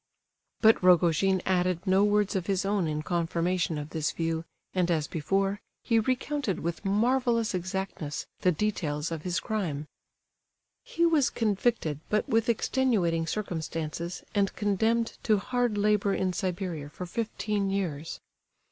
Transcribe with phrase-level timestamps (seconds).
[0.61, 5.05] But Rogojin added no words of his own in confirmation of this view, and as
[5.05, 9.85] before, he recounted with marvellous exactness the details of his crime.
[10.83, 17.05] He was convicted, but with extenuating circumstances, and condemned to hard labour in Siberia for
[17.05, 18.19] fifteen years.